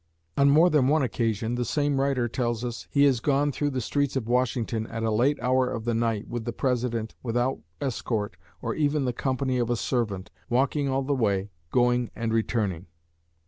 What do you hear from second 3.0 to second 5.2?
"has gone through the streets of Washington at a